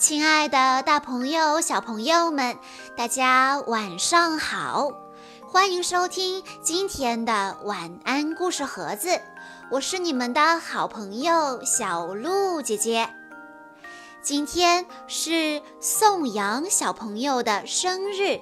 [0.00, 2.56] 亲爱的，大朋友、小朋友们，
[2.96, 4.90] 大家晚上好！
[5.46, 9.20] 欢迎收听今天的晚安故事盒子，
[9.70, 13.10] 我是你们的好朋友小鹿姐姐。
[14.22, 18.40] 今天是宋阳小朋友的生日，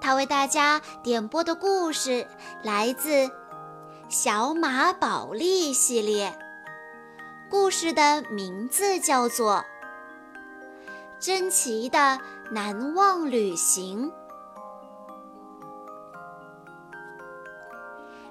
[0.00, 2.26] 他为大家点播的故事
[2.62, 3.10] 来自
[4.08, 6.34] 《小马宝莉》系列，
[7.50, 9.62] 故事的名字叫做。
[11.22, 12.18] 珍奇的
[12.50, 14.12] 难忘旅行。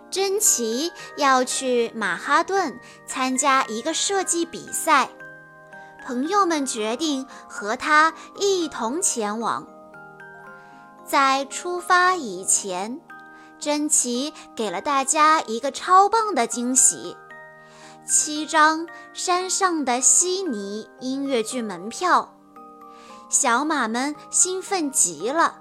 [0.10, 5.10] 珍奇要去马哈顿参加一个设计比赛，
[6.06, 9.66] 朋友们决定和他一同前往。
[11.06, 13.00] 在出发以前，
[13.58, 17.16] 珍奇给了大家一个超棒的惊喜：
[18.06, 22.34] 七张山上的悉尼音乐剧门票。
[23.32, 25.56] 小马们兴奋极了，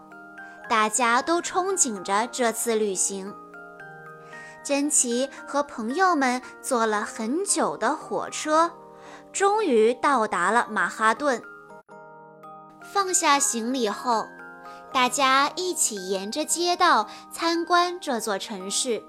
[0.68, 3.32] 大家都憧憬着这次旅行。
[4.64, 8.72] 珍奇和朋友们坐了很久的火车，
[9.32, 11.41] 终于到达了马哈顿。
[12.82, 14.26] 放下行李后，
[14.92, 19.00] 大家一起沿着街道参观这座城市。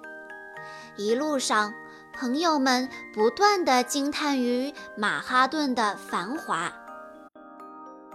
[0.97, 1.73] 一路上，
[2.13, 6.71] 朋友们不断地惊叹于马哈顿的繁华。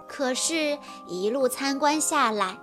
[0.09, 2.59] 可是，一路参观下来，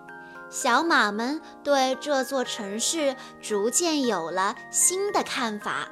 [0.50, 5.90] 小马们对这座城市逐渐有了新的看法。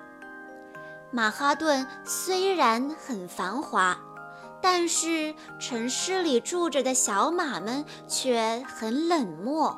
[1.11, 3.99] 马哈顿虽然很繁华，
[4.61, 9.77] 但是城市里住着的小马们却很冷漠。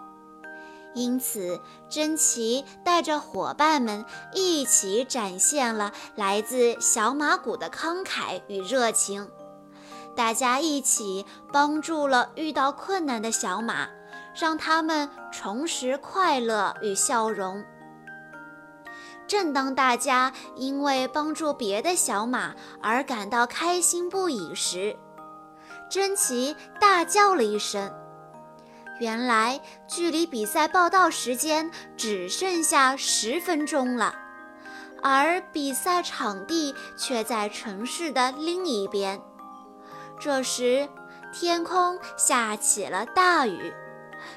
[0.93, 9.27] 因此，珍奇带着伙伴们一起展现了来自小马谷的慷慨与热情。
[10.15, 13.87] 大家一起帮助了遇到困难的小马，
[14.35, 17.63] 让他们重拾快乐与笑容。
[19.25, 24.95] 正当大家因为帮助别的小马而感到开心不已时，
[25.89, 27.91] 珍奇大叫了一声。
[28.99, 34.13] 原来，距离比赛报到时间只剩下十分钟了，
[35.01, 39.19] 而比赛场地却在城市的另一边。
[40.23, 40.87] 这时，
[41.33, 43.73] 天空下起了大雨，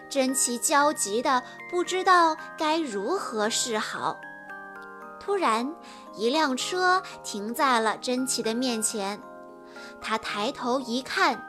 [0.08, 4.16] 珍奇焦急的不知道该如何是好。
[5.20, 5.72] 突然，
[6.16, 9.20] 一辆车停在了珍奇的面前，
[10.00, 11.40] 他抬头一看，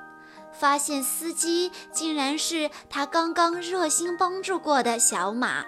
[0.52, 5.66] 发现司机竟然是他刚刚热心帮助过的小马。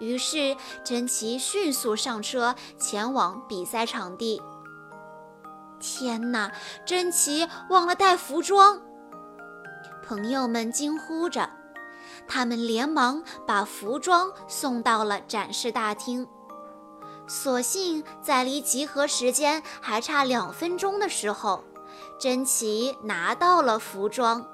[0.00, 4.42] 于是，珍奇迅速上车，前往比赛场地。
[5.78, 6.50] 天哪！
[6.84, 8.80] 珍奇忘了带服装，
[10.06, 11.50] 朋友们惊呼着。
[12.28, 16.26] 他们连忙把服装送到了展示大厅。
[17.28, 21.64] 所幸在离集合时间还差两分钟的时候，
[22.18, 24.46] 珍奇拿到了服装。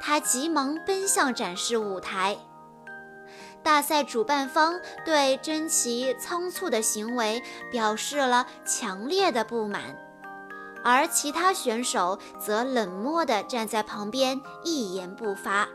[0.00, 2.38] 他急忙奔向展示舞台。
[3.62, 9.96] 大赛主办方对珍奇仓促的行为表示了强烈的不满。
[10.86, 15.66] 而其他选手则冷漠地站在旁边，一言不发。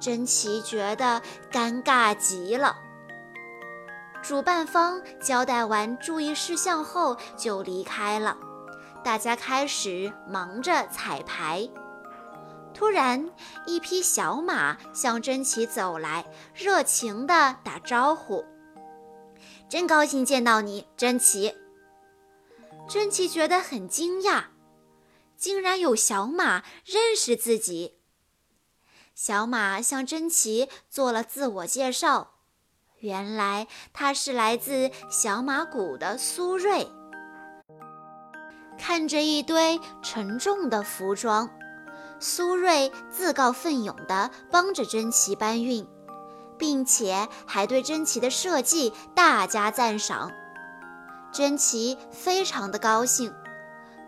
[0.00, 1.20] 珍奇觉得
[1.52, 2.74] 尴尬极了。
[4.22, 8.34] 主办方交代完注意事项后就离开了，
[9.02, 11.68] 大家开始忙着彩排。
[12.72, 13.28] 突然，
[13.66, 16.24] 一匹小马向珍奇走来，
[16.54, 18.42] 热情地打招呼
[19.68, 21.54] ：“真高兴见到你，珍奇。”
[22.86, 24.44] 珍奇觉得很惊讶，
[25.36, 27.98] 竟然有小马认识自己。
[29.14, 32.32] 小马向珍奇做了自我介绍，
[32.98, 36.88] 原来他是来自小马谷的苏瑞。
[38.76, 41.48] 看着一堆沉重的服装，
[42.18, 45.86] 苏瑞自告奋勇地帮着珍奇搬运，
[46.58, 50.32] 并且还对珍奇的设计大加赞赏。
[51.34, 53.34] 珍奇非常的高兴，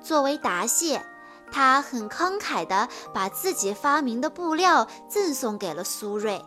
[0.01, 1.05] 作为答谢，
[1.51, 6.41] 他很慷慨地把自己发明的布料赠送给了苏瑞。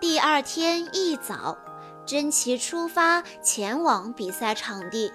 [0.00, 1.56] 第二天一早，
[2.04, 5.12] 珍奇出发前往比赛场地，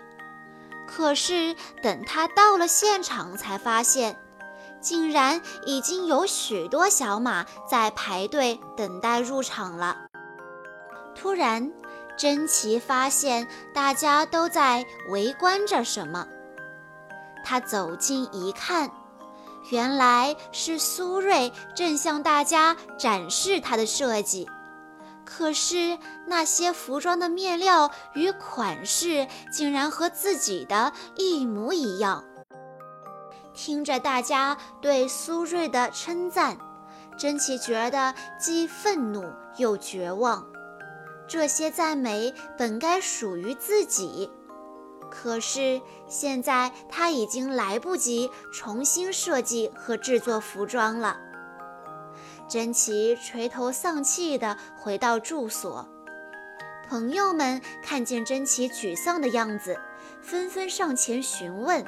[0.88, 4.18] 可是等他到了现场，才发现，
[4.80, 10.08] 竟然已经有许多小马在排队等待入场了。
[11.14, 11.70] 突然。
[12.16, 16.28] 珍奇发现大家都在围观着什么，
[17.44, 18.90] 他走近一看，
[19.72, 24.48] 原来是苏瑞正向大家展示他的设计，
[25.26, 32.24] 可是那些服装的面料与款式竟然和自己的一模一样。
[33.56, 36.58] 听着大家对苏瑞的称赞，
[37.18, 39.24] 珍奇觉得既愤怒
[39.58, 40.53] 又绝望。
[41.34, 44.30] 这些赞美本该属于自己。
[45.10, 51.18] 可是现在他已经来不及重新设计和制作服装了。
[52.48, 55.90] 珍奇垂头丧气地回到住所，
[56.88, 59.80] 朋友们看见珍奇沮丧的样子，
[60.22, 61.84] 纷纷上前询问。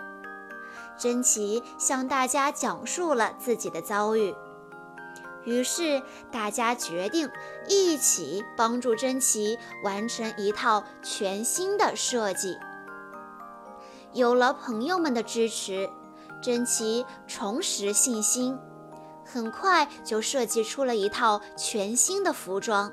[0.97, 4.33] 珍奇向大家讲述了自己的遭遇，
[5.45, 6.01] 于是
[6.31, 7.29] 大家决定
[7.67, 12.57] 一起帮助珍奇完成一套全新的设计。
[14.13, 15.89] 有了朋友们的支持，
[16.41, 18.57] 珍奇重拾信心，
[19.25, 22.91] 很快就设计出了一套全新的服装。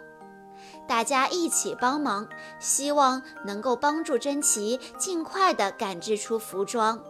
[0.88, 2.28] 大家一起帮忙，
[2.58, 7.00] 希望能够帮助珍奇尽快地赶制出服装。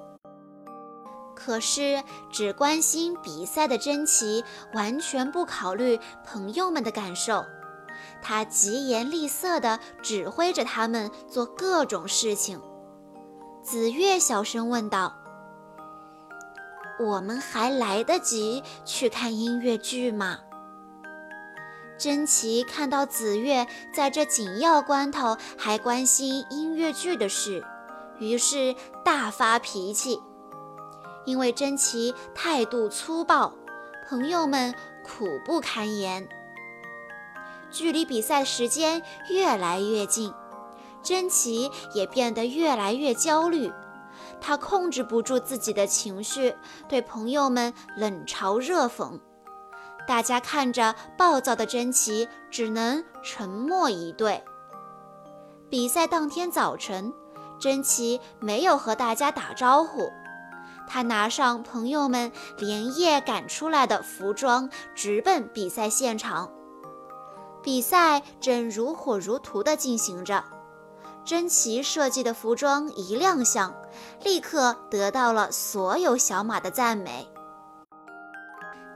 [1.45, 2.01] 可是，
[2.31, 4.45] 只关心比赛的珍奇
[4.75, 7.45] 完全不考虑朋友们的感受，
[8.23, 12.61] 他疾言厉色地指挥着他们做各种事情。
[13.61, 15.17] 紫月小声问道
[17.01, 20.39] ：“我们还来得及去看音乐剧吗？”
[21.99, 27.65] 珍奇看到紫月在这紧要关头还关心音乐剧的事，
[28.19, 30.21] 于是大发脾气。
[31.25, 33.53] 因为珍奇态度粗暴，
[34.09, 34.75] 朋友们
[35.05, 36.29] 苦不堪言。
[37.71, 40.33] 距离比赛时间越来越近。
[41.03, 43.73] 珍奇也变得越来越焦虑，
[44.41, 46.55] 他控制不住自己的情绪，
[46.89, 49.19] 对朋友们冷嘲热讽。
[50.07, 54.45] 大家看着暴躁的珍奇，只能沉默以对。
[55.69, 57.13] 比赛当天早晨，
[57.59, 60.09] 珍奇没有和大家打招呼，
[60.89, 66.51] 他拿上朋友们连夜赶出来的服装，直奔比赛现场。
[67.63, 70.45] 比赛正如火如荼地进行着。
[71.25, 73.73] 珍奇设计的服装一亮相，
[74.25, 77.29] 立刻得到了所有小马的赞美。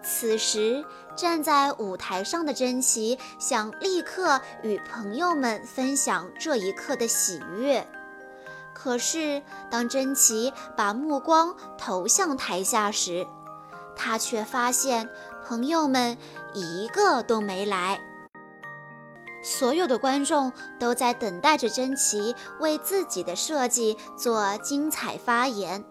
[0.03, 0.85] 此时，
[1.15, 7.87] 站在舞台上的珍奇想立刻与朋友们分享这一刻的喜悦，
[8.79, 13.27] 可是当珍奇把目光投向台下时，
[13.97, 15.09] 他却发现
[15.47, 16.19] 朋友们
[16.53, 17.99] 一个都没来。
[19.43, 25.83] 所有的观众都在等待着珍奇为自己的设计做精彩发言，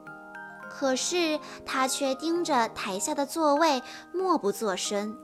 [0.69, 3.81] 可是他却盯着台下的座位，
[4.13, 5.17] 默不作声。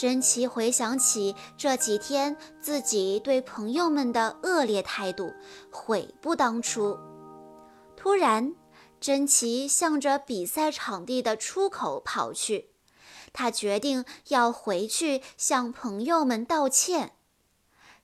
[0.00, 5.30] 珍奇回想起这几天自己对朋友们的恶劣态度，
[5.70, 6.98] 悔不当初。
[7.98, 8.54] 突然，
[8.98, 12.70] 珍奇向着比赛场地的出口跑去，
[13.34, 17.12] 他决定要回去向朋友们道歉。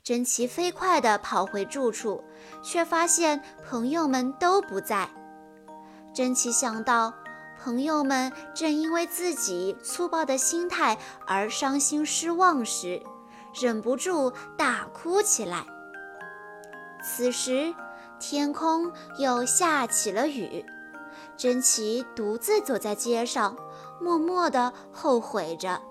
[0.02, 2.22] 珍奇飞快地跑回住处，
[2.62, 5.08] 却发现朋友们都不在。
[6.12, 7.14] 珍奇想到
[7.66, 10.96] 朋友们正因为自己粗暴的心态
[11.26, 13.02] 而伤心失望时，
[13.52, 15.66] 忍不住大哭起来。
[17.02, 17.74] 此时，
[18.20, 20.64] 天空又下起了雨，
[21.36, 23.56] 珍奇独自走在街上，
[24.00, 25.82] 默默地后悔着。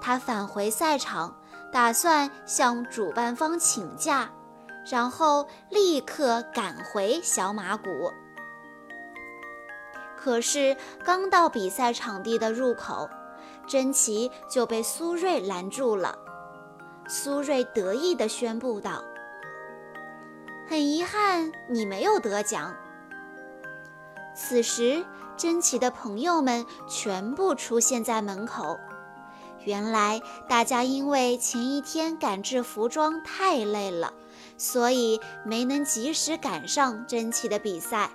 [0.00, 1.36] 他返回赛场。
[1.70, 4.30] 打算向主办方请假，
[4.90, 7.90] 然后立刻赶回小马谷。
[10.20, 13.08] 可是刚到比赛场地的入口，
[13.66, 16.18] 珍奇就被苏瑞拦住了。
[17.08, 19.02] 苏瑞得意地宣布道
[20.68, 22.74] ：“很遗憾，你没有得奖。”
[24.36, 25.04] 此时，
[25.36, 28.78] 珍奇的朋友们全部出现在门口。
[29.64, 34.12] 原来大家因为前一天赶制服装太累了，
[34.56, 38.10] 所以没能及时赶上珍奇的比赛。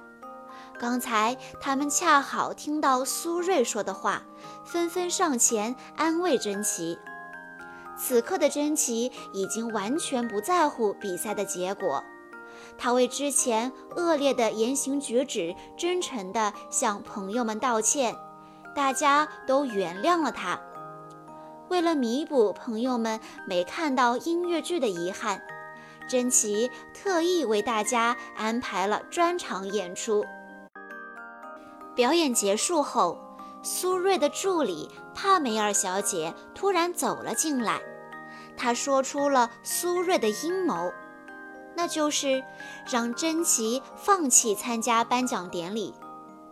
[0.84, 4.22] 刚才他们恰好听到苏瑞说的话，
[4.66, 7.00] 纷纷上前安慰珍奇。
[7.98, 12.04] 此刻的珍奇已经完全不在乎比赛的结果，
[12.78, 18.13] 他为之前恶劣的言行举止真诚地向朋友们道歉，
[18.75, 20.60] 大家都原谅了他。
[21.70, 25.42] 为了弥补朋友们没看到音乐剧的遗憾，
[26.10, 30.25] 珍奇特意为大家安排了专场演出。
[31.95, 33.17] 表演结束后，
[33.62, 37.79] 苏瑞的助理帕梅尔小姐突然走了进来，
[38.57, 40.91] 她说出了苏瑞的阴谋，
[41.75, 42.43] 那就是
[42.89, 45.93] 让珍奇放弃参加颁奖典礼，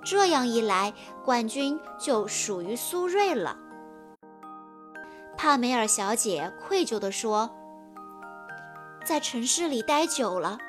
[0.03, 0.93] 这样一来，
[1.25, 3.57] 冠军就属于苏瑞了。
[5.35, 7.49] 帕梅尔小姐愧疚地说
[9.03, 10.59] ：“在城市里待久了，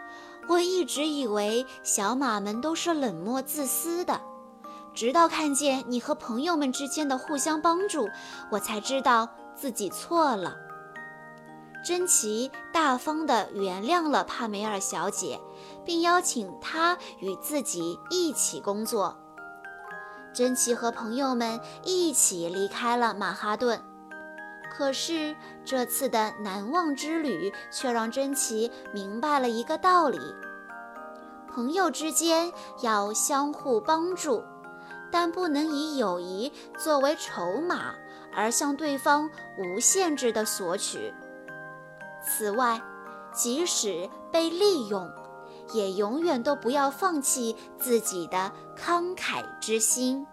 [0.49, 4.19] 我一直以为小马们都是冷漠自私的。”
[4.95, 8.09] 直到看见你和朋友们之间的互相帮助，
[8.51, 10.57] 我才知道自己错了。
[11.85, 15.41] 珍奇大方地原谅了帕梅尔小姐，
[15.85, 19.19] 并邀请她与自己一起工作。
[20.33, 23.83] 珍奇和朋友们一起离开了马哈顿，
[24.73, 25.35] 可是
[25.65, 30.19] 这次的难忘之旅却让珍奇明白了一个道理：
[31.53, 34.43] 朋友之间要相互帮助。
[35.13, 37.95] 但不能以友谊作为筹码
[38.35, 41.13] 而向对方无限制地索取。
[42.25, 42.81] 此外，
[43.31, 45.13] 即使被利用，
[45.75, 50.27] 也永远都不要放弃自己的慷慨之心。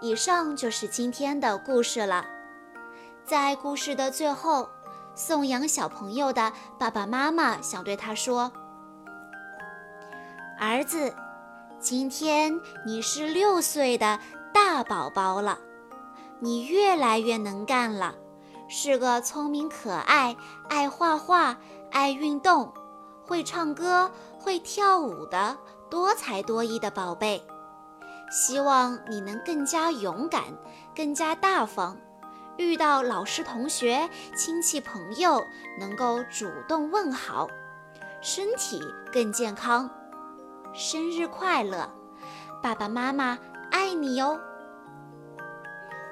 [0.00, 2.26] 以上就是今天的故事了。
[3.24, 4.68] 在故事的最后，
[5.14, 8.50] 送养小朋友的爸爸妈妈想对他说
[10.58, 11.14] ：“儿子。”
[11.80, 14.18] 今天你是六岁的
[14.52, 15.60] 大宝宝了，
[16.40, 18.16] 你越来越能干了，
[18.68, 20.36] 是个聪明可爱、
[20.68, 21.56] 爱画画、
[21.92, 22.72] 爱运动、
[23.24, 25.56] 会唱歌、会跳舞的
[25.88, 27.40] 多才多艺的宝贝。
[28.28, 30.42] 希望你能更加勇敢，
[30.96, 31.96] 更加大方，
[32.56, 35.40] 遇到老师、同学、亲戚、朋友，
[35.78, 37.46] 能够主动问好，
[38.20, 38.82] 身体
[39.12, 39.88] 更健康。
[40.74, 41.90] 生日快乐，
[42.62, 43.38] 爸爸妈妈
[43.70, 44.38] 爱你哟！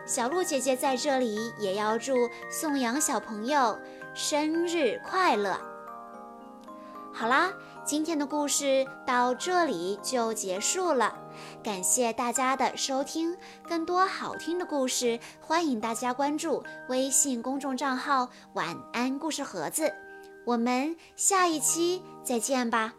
[0.06, 2.14] 小鹿姐姐在这里也要祝
[2.50, 3.78] 宋阳小朋友
[4.14, 5.58] 生日快乐。
[7.12, 7.52] 好啦，
[7.84, 11.16] 今天的故事到这里就结束了，
[11.62, 13.36] 感谢大家的收听。
[13.68, 19.92] 更多好听的故事，欢迎大家关注微信公众账号“晚安故事盒子”。
[20.44, 22.94] 我们下一期再见吧。